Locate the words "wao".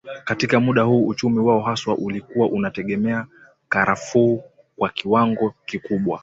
1.39-1.59